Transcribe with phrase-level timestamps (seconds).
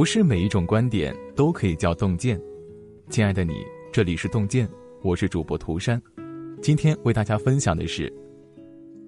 [0.00, 2.40] 不是每一种观点都可以叫洞见。
[3.10, 4.66] 亲爱的你，这里是洞见，
[5.02, 6.00] 我是主播涂山。
[6.62, 8.10] 今天为大家分享的是，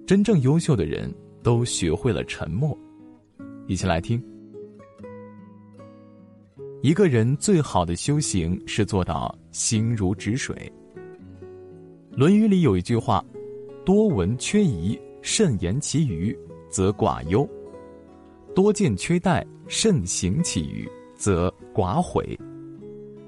[0.05, 1.11] 真正优秀的人
[1.41, 2.77] 都学会了沉默。
[3.65, 4.23] 一起来听。
[6.83, 10.55] 一个人最好的修行是做到心如止水。
[12.15, 13.25] 《论语》里有一句话
[13.83, 16.37] ：“多闻缺仪，慎言其余，
[16.69, 17.49] 则寡忧；
[18.53, 22.37] 多见缺待，慎行其余，则寡悔。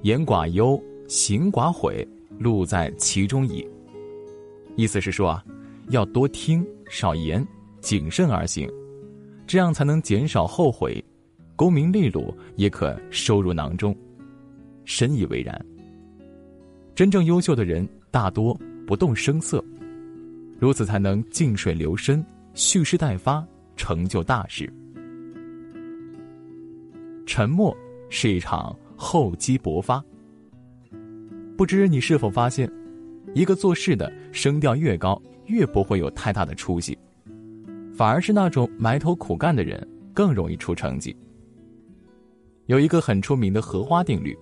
[0.01, 3.67] 言寡忧，行寡悔，路在其中矣。”
[4.75, 5.43] 意思是说啊，
[5.89, 7.45] 要多听少言，
[7.79, 8.69] 谨慎而行，
[9.47, 11.03] 这样才能减少后悔。
[11.55, 13.95] 功名利禄也可收入囊中，
[14.83, 15.65] 深以为然。
[16.93, 18.53] 真正优秀的人大多
[18.85, 19.63] 不动声色，
[20.59, 23.45] 如此才能静水流深、蓄势待发，
[23.77, 24.69] 成就大事。
[27.35, 27.75] 沉默
[28.09, 30.01] 是一场厚积薄发。
[31.57, 32.71] 不知你是否发现，
[33.33, 36.97] 一个做事的声调越高，越不会有太大的出息，
[37.93, 41.13] 反而是那种埋头苦干的人更容易出成绩。
[42.67, 44.33] 有一个很出名的荷花定律：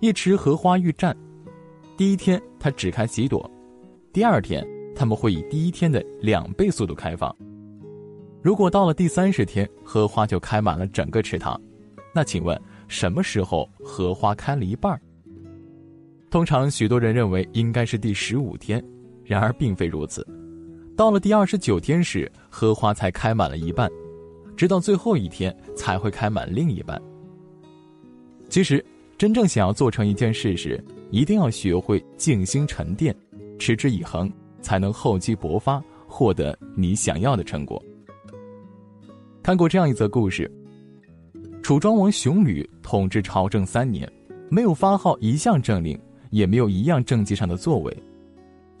[0.00, 1.16] 一池荷花欲绽，
[1.96, 3.50] 第一天它只开几朵，
[4.12, 4.62] 第二天
[4.94, 7.34] 它们会以第一天的两倍速度开放。
[8.46, 11.60] 如果到了第三十天，荷花就开满了整个池塘，
[12.14, 14.96] 那请问什么时候荷花开了一半？
[16.30, 18.80] 通常许多人认为应该是第十五天，
[19.24, 20.24] 然而并非如此，
[20.96, 23.90] 到了第二十九天时，荷花才开满了一半。
[24.56, 27.02] 直到最后一天才会开满另一半。
[28.48, 28.80] 其实，
[29.18, 30.80] 真正想要做成一件事时，
[31.10, 33.12] 一定要学会静心沉淀，
[33.58, 37.82] 持之以恒，才能厚积薄发，获得你想要的成果。
[39.46, 40.50] 看过这样一则故事：
[41.62, 44.12] 楚庄王熊吕统治朝政三年，
[44.50, 45.96] 没有发号一项政令，
[46.30, 47.96] 也没有一样政绩上的作为。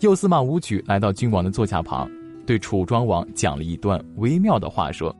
[0.00, 2.10] 右司马武举来到君王的座驾旁，
[2.44, 5.14] 对楚庄王讲了一段微妙的话，说。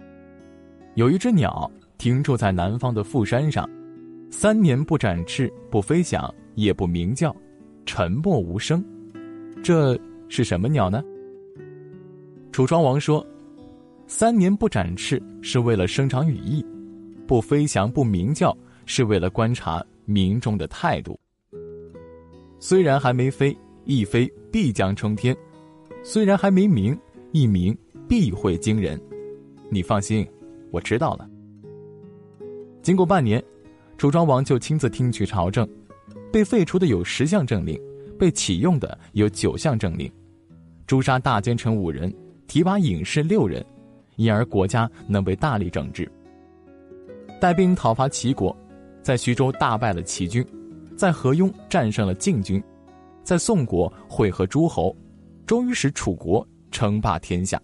[0.97, 3.71] 有一只鸟停驻在南方的富山上，
[4.33, 7.33] 三年不展翅，不飞翔，也不鸣叫，
[7.85, 8.85] 沉默无声。
[9.63, 9.97] 这
[10.29, 11.01] 是什么鸟呢？
[12.51, 13.25] 楚庄王说
[14.09, 16.65] ：“三年不展翅是为了生长羽翼，
[17.27, 21.19] 不飞翔不鸣叫是为了观察民众的态度。
[22.61, 25.35] 虽然还没飞，一飞必将冲天；
[26.05, 26.97] 虽然还没鸣，
[27.33, 27.77] 一鸣
[28.09, 29.01] 必会惊人。
[29.71, 30.27] 你放心。”
[30.73, 31.29] 我知道了。
[32.83, 33.43] 经过半年，
[33.97, 35.67] 楚庄王就亲自听取朝政，
[36.33, 37.81] 被废除的有十项政令，
[38.19, 40.11] 被启用的有九项政令，
[40.87, 42.13] 诛杀大奸臣五人，
[42.47, 43.65] 提拔隐士六人，
[44.17, 46.11] 因而国家能被大力整治。
[47.41, 48.55] 带兵讨伐齐国，
[49.03, 50.45] 在徐州大败了齐军，
[50.97, 52.63] 在河雍战胜了晋军，
[53.23, 54.95] 在宋国会合诸侯，
[55.47, 57.61] 终于使楚国称霸天下。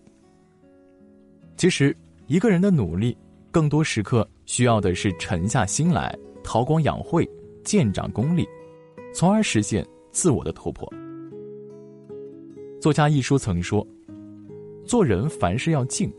[1.56, 1.96] 其实。
[2.28, 3.14] 一个人的努力，
[3.50, 7.28] 更多时刻需要的是沉下心来，韬光养晦，
[7.62, 8.46] 渐长功力，
[9.12, 10.90] 从而实现自我的突破。
[12.80, 13.86] 作家一书曾说
[14.86, 16.10] ：“做人凡事要静，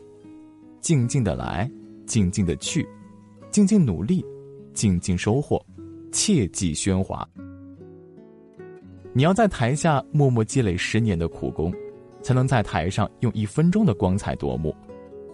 [0.84, 1.66] 静静的来，
[2.04, 2.86] 静静的去，
[3.50, 4.22] 静静努力，
[4.74, 5.58] 静静收获，
[6.12, 7.26] 切忌喧哗。
[9.14, 11.72] 你要在台下默默积累十年的苦功，
[12.20, 14.76] 才能在台上用一分钟的光彩夺目。”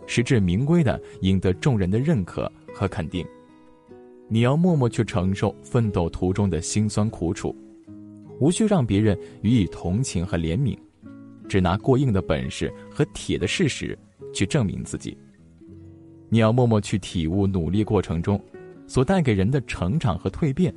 [0.06, 3.26] 实至名归的赢得众人的认可和肯定，
[4.28, 7.52] 你要默默去承受奋斗途中的辛酸苦楚，
[8.38, 10.78] 无需让别人予以同情和怜悯，
[11.48, 13.98] 只拿过硬的本事和铁的事实
[14.32, 15.18] 去证明自己。
[16.30, 18.40] 你要默默去体悟努力过程中
[18.86, 20.72] 所带给人的成长和蜕变，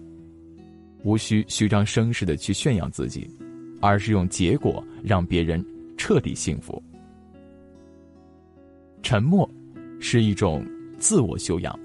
[1.04, 3.30] 无需虚张声势的去炫耀自己，
[3.80, 5.64] 而是用结果让别人
[5.96, 6.82] 彻底幸福。
[9.04, 9.48] 沉默，
[10.00, 10.66] 是一种
[10.98, 11.78] 自我修养。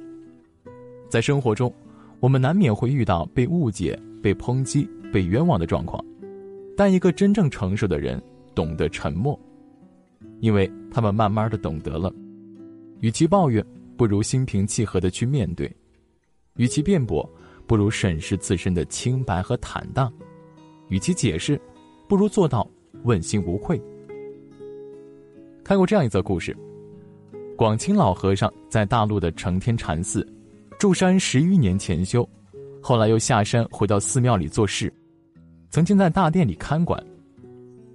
[1.11, 1.73] 在生活中，
[2.21, 6.03] 我们难免会遇到被误解、被抨击、被冤枉的状况，
[6.77, 8.23] 但一个真正成熟的人
[8.55, 9.39] 懂得沉默，
[10.41, 12.13] 因为他们慢慢的懂得了，
[13.01, 13.65] 与其抱怨，
[13.97, 15.71] 不如心平气和的去面对；
[16.57, 17.29] 与其辩驳，
[17.67, 20.11] 不如审视自身的清白和坦荡；
[20.89, 21.61] 与其解释，
[22.09, 22.69] 不如做到
[23.05, 23.81] 问心无愧。
[25.63, 26.57] 看过这样一则故事。
[27.57, 30.25] 广清老和尚在大陆的承天禅寺
[30.79, 32.29] 住山十余年前修，
[32.81, 34.93] 后来又下山回到寺庙里做事，
[35.69, 37.05] 曾经在大殿里看管，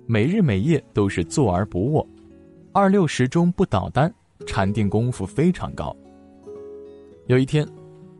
[0.05, 2.05] 每日每夜都是坐而不卧，
[2.73, 4.13] 二六时钟不倒单，
[4.45, 5.95] 禅定功夫非常高。
[7.27, 7.67] 有一天，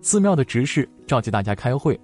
[0.02, 2.00] 寺庙的执事召集大家开会，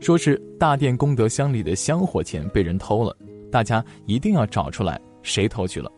[0.00, 3.16] 说是大殿功德箱里的香火钱被人偷了，
[3.50, 5.90] 大家一定要找出来谁偷去了，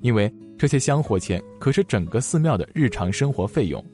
[0.00, 3.84] 因为这些香火钱可是整个寺庙的日常生活费用，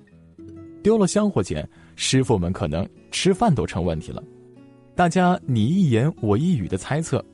[0.82, 1.66] 丢了香火钱，
[1.96, 4.22] 师傅们可能吃饭都成问题了。
[4.94, 7.24] 大家你一言我一语的猜测，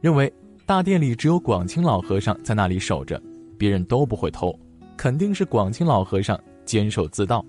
[0.00, 0.32] 认为
[0.64, 3.20] 大殿里只有广清老和尚在那里守着，
[3.58, 4.58] 别人都不会偷，
[4.98, 7.42] 肯定是广清老和尚监守自盗。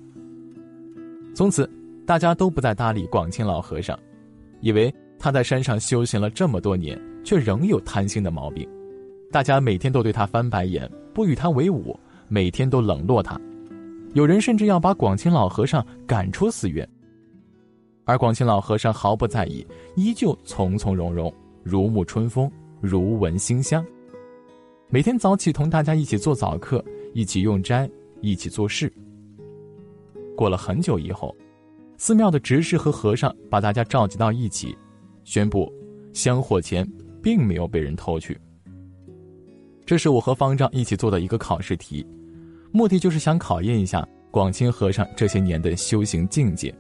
[1.33, 1.67] 从此，
[2.05, 3.97] 大家都不再搭理广清老和尚，
[4.61, 8.69] 以为他在山上修行了这么多年，却仍有贪心的毛病。
[9.31, 13.39] 大家每天都对他翻白眼，不与他为伍，每天都冷落他。
[14.13, 16.87] 有人甚至要把广清老和尚赶出寺院。
[18.05, 19.65] 而广清老和尚毫不在意，
[19.95, 23.83] 依旧从从容容，如沐春风，如闻馨香。
[24.87, 26.83] 每天早起同大家一起做早课，
[27.13, 27.89] 一起用斋，
[28.21, 28.91] 一起做事。
[30.35, 31.35] 过了很久以后，
[31.97, 34.77] 寺庙的执事和和尚把大家召集到一起，
[35.23, 35.71] 宣布
[36.13, 36.89] 香火钱
[37.21, 38.39] 并没有被人偷去。
[39.85, 42.05] 这是我和方丈一起做的一个考试题，
[42.71, 46.73] 目的就是想考验一下广清和尚这些年的修行境界。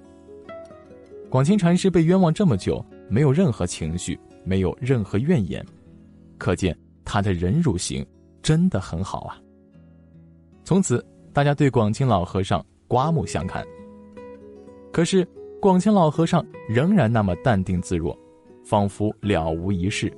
[1.29, 5.65] 广清禅师被冤枉这么久，没有任何情绪，没有任何怨言，
[6.37, 8.05] 可见他的忍辱行
[8.41, 9.37] 真的很好啊。
[10.69, 12.63] 从此，大家对广清老和尚。
[12.87, 13.65] 刮目相看。
[14.91, 15.27] 可是
[15.59, 18.15] 广清老和尚仍然那么淡定自若，
[18.63, 20.13] 仿佛了无一事，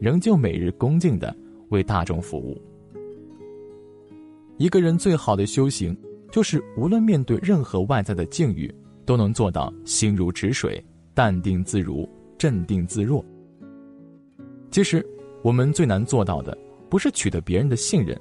[0.00, 1.36] 仍旧每日恭敬的
[1.70, 2.56] 为大众服务。
[4.58, 5.96] 一个人最好的修行，
[6.30, 8.72] 就是无论面对任何外在的境遇，
[9.04, 10.80] 都能做到心如止水，
[11.14, 12.08] 淡定自如，
[12.38, 13.24] 镇定自若。
[14.70, 15.04] 其实，
[15.42, 16.56] 我们最难做到的，
[16.88, 18.16] 不是取得别人的信任，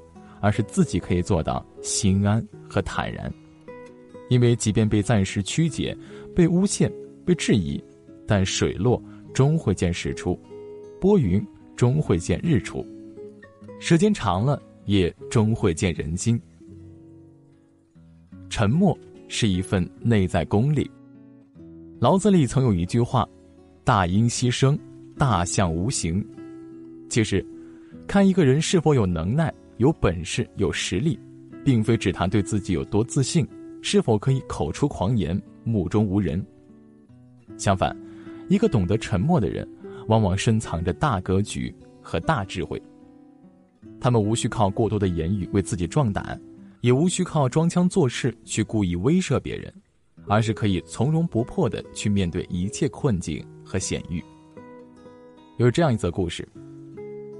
[0.45, 2.39] 而是自己可以做到心安
[2.69, 3.33] 和坦然。
[4.29, 5.97] 因为即便被暂时曲解、
[6.35, 6.91] 被诬陷、
[7.25, 7.83] 被质疑，
[8.27, 9.01] 但水落
[9.33, 10.39] 终会见石出，
[11.01, 11.43] 拨云
[11.75, 12.85] 终会见日出，
[13.79, 16.39] 时间长了也终会见人心。
[18.47, 18.95] 沉默
[19.27, 20.87] 是一份内在功力。
[21.99, 23.27] 老子里曾有一句话
[23.83, 24.77] ：“大音希声，
[25.17, 26.23] 大象无形。”
[27.09, 27.43] 其实，
[28.05, 31.19] 看一个人是否有能耐、有本事、有实力，
[31.63, 33.47] 并非指他对自己有多自信。
[33.81, 36.43] 是否可以口出狂言、目中无人？
[37.55, 37.95] 相反，
[38.49, 39.67] 一个懂得沉默的人，
[40.07, 42.81] 往往深藏着大格局和大智慧。
[44.01, 46.41] 他们无需靠过多的言语为自己壮胆，
[46.81, 49.71] 也无需靠装腔作势去故意威慑别人，
[50.25, 54.19] 而是可以从容不迫的去面对一切困境和险遇。
[55.57, 56.47] 有这样一则故事：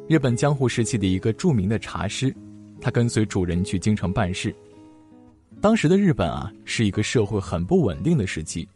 [0.08, 2.32] 日本江户时期的一个著名的茶师，
[2.80, 4.56] 他跟随主人去京城办事。
[5.60, 8.70] 当时的日本啊，是一个社会很不稳定的时期，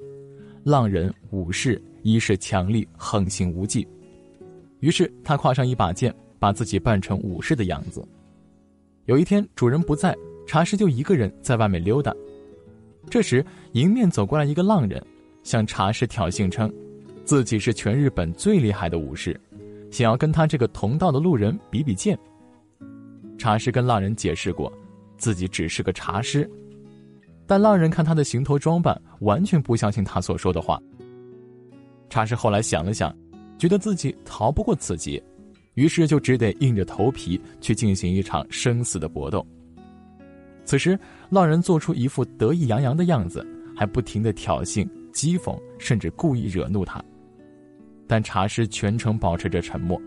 [0.64, 3.88] 浪人武士一是强力，横行无忌。
[4.80, 8.04] 于是他挎上一把剑，把自己扮成武士的样子。
[9.06, 10.18] 有一天主人不在，
[10.48, 12.12] 茶师就一个人在外面溜达。
[13.08, 15.00] 这时迎面走过来一个浪人，
[15.44, 16.74] 向茶师挑衅称，
[17.24, 19.40] 自己是全日本最厉害的武士，
[19.92, 22.18] 想要跟他这个同道的路人比比剑。
[23.38, 24.72] 茶师跟浪人解释过，
[25.18, 26.50] 自己只是个茶师。
[27.48, 30.80] 但浪人看他的行头装扮，完全不相信他所说的话。
[32.10, 33.16] 茶师后来想了想，
[33.58, 35.24] 觉得自己逃不过此劫，
[35.74, 39.46] 于是就只得硬着头皮去进行一场生死的搏斗。
[40.64, 43.44] 此时，浪人做出一副得意洋洋的样子，
[43.76, 47.04] 还不停的挑衅、讥讽，甚至故意惹怒他。
[48.10, 50.02] 但茶师全程保持着沉默，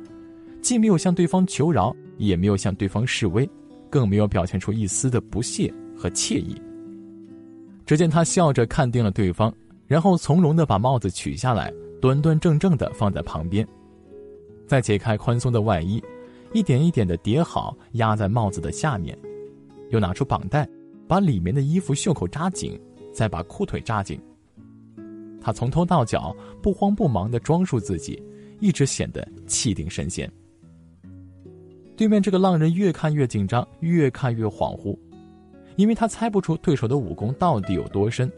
[0.60, 3.48] 既没有向对方求饶，也没有向对方示威，
[3.88, 6.60] 更没有表现出一丝的不屑和惬意。
[7.86, 9.54] 只见他笑着看定了对方，
[9.86, 13.64] 然后从容的把帽子取下来，端端正正的放在旁边，
[14.66, 16.02] 再解开宽松的外衣，
[16.52, 19.16] 一点一点的叠好，压在帽子的下面，
[19.90, 20.68] 又拿出绑带，
[21.06, 22.76] 把里面的衣服袖口扎紧，
[23.12, 24.20] 再把裤腿扎紧。
[25.42, 28.22] 他从头到脚不慌不忙的装束自己，
[28.60, 30.30] 一直显得气定神闲。
[31.96, 34.96] 对面这个浪人越看越紧张，越看越恍惚。
[35.76, 38.30] 因为他猜不出对手的武功到底有多深，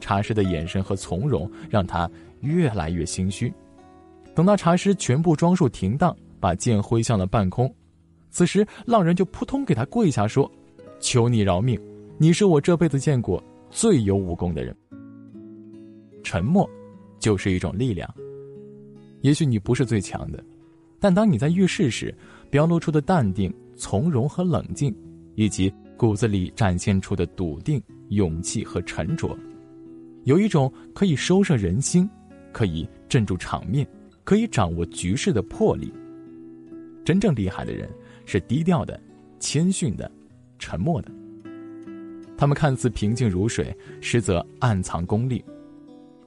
[0.00, 2.10] 茶师的眼神和从容让他
[2.40, 3.52] 越来越心虚。
[4.34, 7.72] 等到茶师全部装束停当，把剑挥向了半空，
[8.30, 10.50] 此时浪人就扑通给他跪下说
[10.98, 11.80] ：“求你饶命，
[12.18, 14.76] 你是我这辈子见过最有武功的人。”
[16.22, 16.68] 沉默，
[17.18, 18.12] 就是一种力量。
[19.22, 20.44] 也许你不是最强的，
[20.98, 22.14] 但当你在遇事时，
[22.50, 24.94] 表露出的淡定、从容和冷静，
[25.34, 25.72] 以及。
[26.00, 29.38] 骨子里展现出的笃定、勇气和沉着，
[30.24, 32.08] 有一种可以收摄人心，
[32.52, 33.86] 可以镇住场面，
[34.24, 35.92] 可以掌握局势的魄力。
[37.04, 37.86] 真正厉害的人
[38.24, 38.98] 是低调的、
[39.38, 40.10] 谦逊的、
[40.58, 41.12] 沉默的。
[42.34, 45.44] 他们看似平静如水，实则暗藏功力；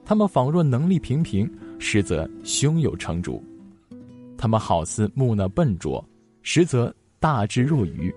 [0.04, 3.42] 他们仿若能力平平，实则胸有成竹；
[4.36, 6.04] 他们好似木讷笨拙，
[6.42, 8.14] 实则大智若愚。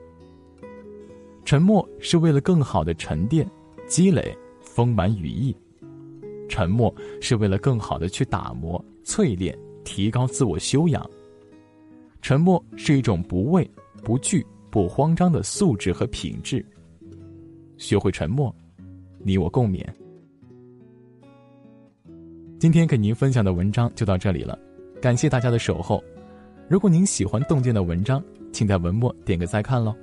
[1.46, 3.50] 沉默是为了更好的沉淀、
[3.88, 5.56] 积累丰满羽翼；
[6.50, 11.10] 沉默是为了更好的去打磨、淬炼、提高自我修养。
[12.22, 13.70] 沉默是一种不畏、
[14.04, 16.66] 不惧、不慌张的素质和品质。
[17.78, 18.54] 学会沉默，
[19.20, 19.86] 你我共勉。
[22.60, 24.58] 今天给您分享的文章就到这里了，
[25.00, 26.04] 感谢大家的守候。
[26.68, 29.96] 如果您喜欢洞见的文章，请在文末点个再看喽。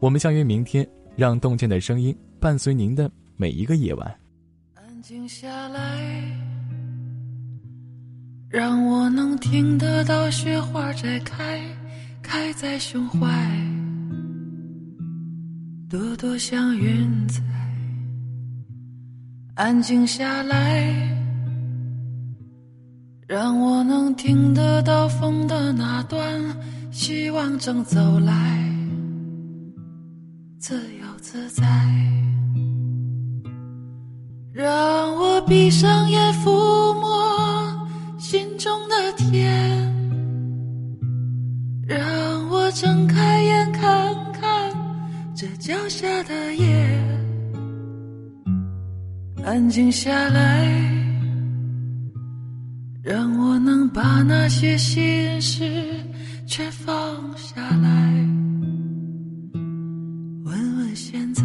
[0.00, 4.18] 我们相约明天，让洞见的声音伴随您的每一个夜晚。
[4.74, 6.24] 安静下来，
[8.48, 11.60] 让我能听得到雪花在开，
[12.22, 13.28] 开在胸怀，
[15.90, 17.42] 朵朵像云彩。
[19.54, 21.13] 安静下来，
[23.26, 26.40] 让我能听得到风的那段，
[26.90, 28.60] 希望正走来。
[30.58, 31.64] 自由自在，
[34.52, 37.88] 让我闭上眼抚摸
[38.18, 39.50] 心中的天，
[41.86, 41.98] 让
[42.50, 44.70] 我睁开眼看看
[45.34, 46.98] 这脚下的夜，
[49.44, 50.66] 安静下来，
[53.94, 55.64] 把那些心事
[56.48, 56.94] 全放
[57.38, 58.26] 下来。
[60.44, 61.44] 问问现在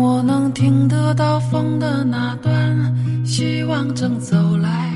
[0.00, 4.92] 我能听得到风的那段，希望正走来，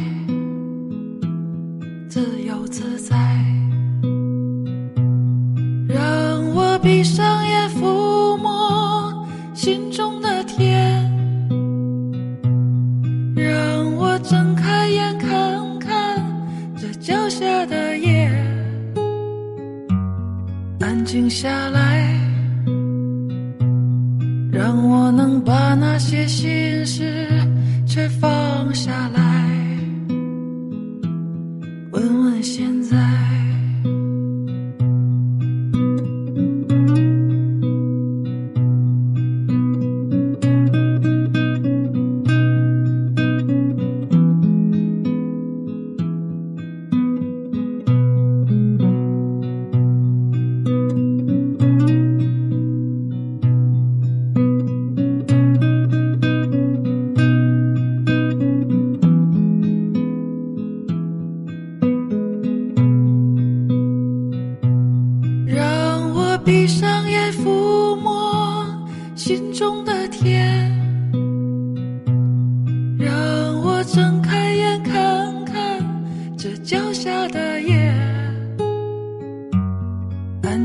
[2.09, 3.17] 自由自在。
[5.89, 8.47] 让我闭上眼抚摸。
[9.55, 11.03] 心中的天，
[13.35, 16.23] 让我睁开眼看看
[16.77, 18.31] 这脚下的夜，
[20.79, 21.96] 安静下来，
[25.07, 27.29] 我能把那些心事
[27.87, 29.26] 全放下来，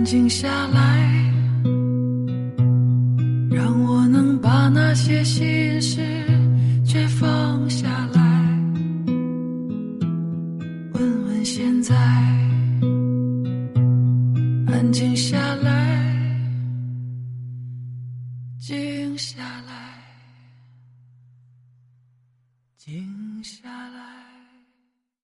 [0.03, 1.31] 静下来，
[3.51, 6.01] 让我能把那些心事